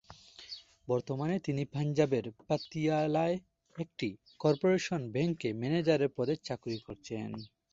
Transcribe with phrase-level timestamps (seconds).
[0.87, 3.35] বর্তমানে তিনি পাঞ্জাবের পাতিয়ালায়
[3.75, 4.07] একটি
[4.39, 7.29] কর্পোরেশন ব্যাংকে ম্যানেজার পদে চাকুরি করছেন।